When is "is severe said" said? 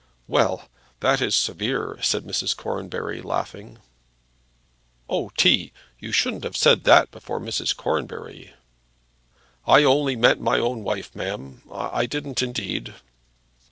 1.21-2.23